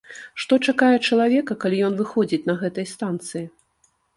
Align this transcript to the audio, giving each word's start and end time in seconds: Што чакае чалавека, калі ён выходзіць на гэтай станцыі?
Што 0.43 0.57
чакае 0.71 0.95
чалавека, 1.09 1.57
калі 1.65 1.83
ён 1.91 1.99
выходзіць 2.01 2.43
на 2.51 2.59
гэтай 2.65 2.85
станцыі? 2.97 3.45